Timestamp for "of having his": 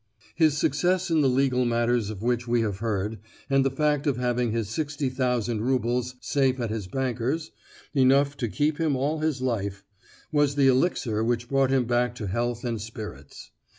4.07-4.67